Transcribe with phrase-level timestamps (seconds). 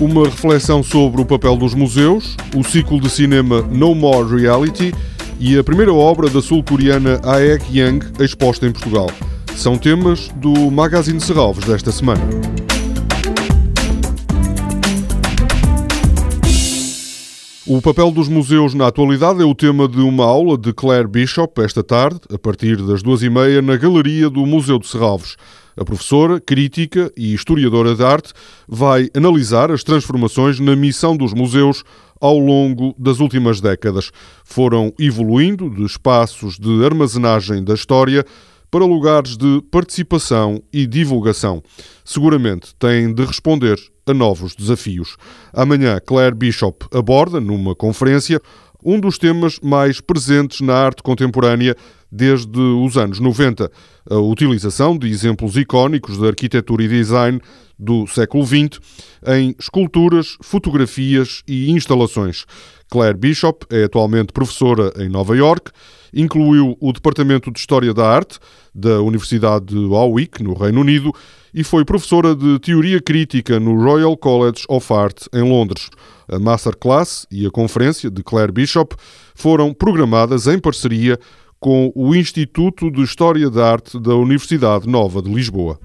[0.00, 4.94] uma reflexão sobre o papel dos museus, o ciclo de cinema No More Reality
[5.40, 9.10] e a primeira obra da sul-coreana Aek Yang exposta em Portugal.
[9.56, 12.22] São temas do Magazine Serralves desta semana.
[17.66, 21.60] O papel dos museus na atualidade é o tema de uma aula de Claire Bishop
[21.60, 25.36] esta tarde, a partir das duas e meia, na Galeria do Museu de Serralves.
[25.78, 28.32] A professora, crítica e historiadora de arte
[28.66, 31.84] vai analisar as transformações na missão dos museus
[32.20, 34.10] ao longo das últimas décadas.
[34.44, 38.24] Foram evoluindo de espaços de armazenagem da história
[38.72, 41.62] para lugares de participação e divulgação.
[42.04, 45.16] Seguramente têm de responder a novos desafios.
[45.52, 48.40] Amanhã, Claire Bishop aborda, numa conferência,
[48.84, 51.76] um dos temas mais presentes na arte contemporânea
[52.10, 53.70] desde os anos 90,
[54.10, 57.40] a utilização de exemplos icónicos de arquitetura e design
[57.78, 58.80] do século XX
[59.26, 62.44] em esculturas, fotografias e instalações.
[62.88, 65.70] Claire Bishop é atualmente professora em Nova York,
[66.12, 68.38] incluiu o Departamento de História da Arte
[68.74, 71.12] da Universidade de Warwick, no Reino Unido,
[71.52, 75.90] e foi professora de Teoria Crítica no Royal College of Art em Londres.
[76.28, 78.94] A Masterclass e a conferência de Claire Bishop
[79.34, 81.18] foram programadas em parceria
[81.58, 85.78] com o Instituto de História da Arte da Universidade Nova de Lisboa.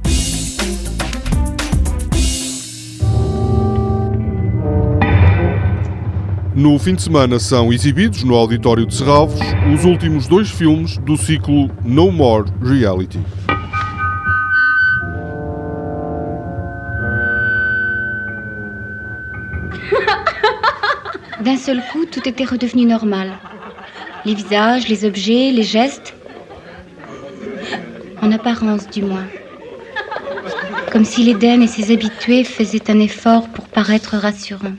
[6.55, 9.39] No fim de semana são exibidos no Auditório de Serralvos
[9.73, 13.17] os últimos dois filmes do ciclo No More Reality.
[21.43, 23.31] D'un seul coup, tout était redevenu normal.
[24.23, 26.13] Les visages, les objets, les gestes.
[28.21, 29.25] En apparence, du moins.
[30.91, 34.75] Comme si l'Éden et ses habitués faisaient un effort pour paraître rassurants.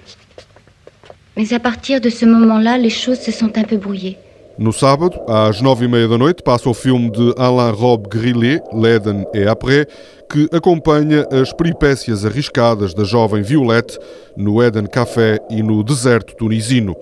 [1.36, 4.18] Mais à partir de ce moment-là, les choses se sont un peu brouillées.
[4.56, 8.62] No sábado, às nove e meia da noite, passa o filme de Alain Rob Grillet,
[8.72, 9.88] L'Eden et Après,
[10.28, 13.98] que acompanha as peripécias arriscadas da jovem Violette
[14.36, 16.94] no Eden Café e no deserto tunisino.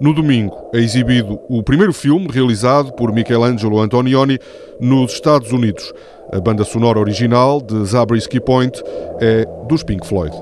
[0.00, 4.38] No domingo é exibido o primeiro filme realizado por Michelangelo Antonioni
[4.80, 5.92] nos Estados Unidos.
[6.32, 8.80] A banda sonora original de Zabriskie Point
[9.20, 10.34] é dos Pink Floyd.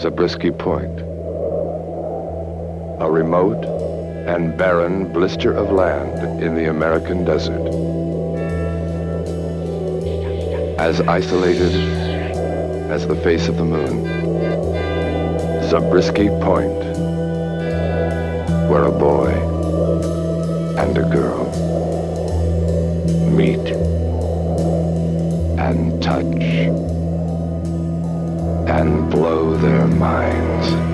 [0.00, 1.17] Zabriskie Point.
[3.00, 3.64] A remote
[4.26, 7.64] and barren blister of land in the American desert.
[10.80, 11.72] As isolated
[12.90, 14.04] as the face of the moon.
[15.70, 16.82] Zabriskie Point,
[18.68, 19.30] where a boy
[20.76, 21.44] and a girl
[23.30, 23.68] meet
[25.58, 26.24] and touch
[28.68, 30.88] and blow their minds.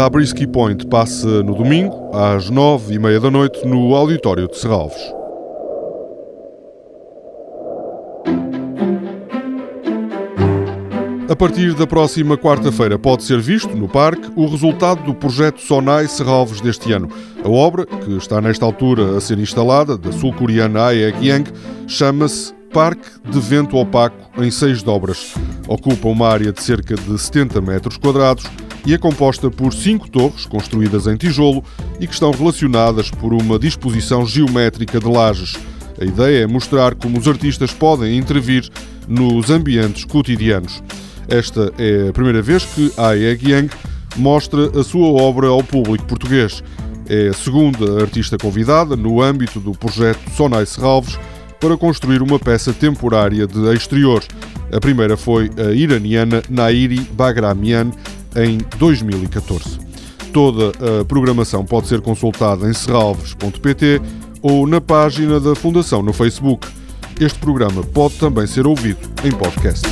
[0.00, 4.96] Zabriskie Point passa no domingo, às nove e meia da noite, no Auditório de Serralves.
[11.28, 16.08] A partir da próxima quarta-feira pode ser visto, no parque, o resultado do projeto Sonai
[16.08, 17.10] Serralves deste ano.
[17.44, 21.52] A obra, que está nesta altura a ser instalada, da sul-coreana Ae Yang,
[21.86, 25.34] chama-se Parque de Vento Opaco em seis dobras.
[25.68, 28.44] Ocupa uma área de cerca de 70 metros quadrados
[28.86, 31.62] e é composta por cinco torres construídas em tijolo
[31.98, 35.56] e que estão relacionadas por uma disposição geométrica de lajes.
[36.00, 38.68] A ideia é mostrar como os artistas podem intervir
[39.06, 40.82] nos ambientes cotidianos.
[41.28, 43.70] Esta é a primeira vez que a Yang
[44.16, 46.62] mostra a sua obra ao público português.
[47.08, 51.18] É a segunda artista convidada no âmbito do projeto Sonai Serralves
[51.60, 54.24] para construir uma peça temporária de exterior.
[54.72, 57.90] A primeira foi a iraniana Nairi Bagramian,
[58.36, 59.78] em 2014.
[60.32, 64.00] Toda a programação pode ser consultada em serralves.pt
[64.42, 66.68] ou na página da Fundação no Facebook.
[67.20, 69.86] Este programa pode também ser ouvido em podcast.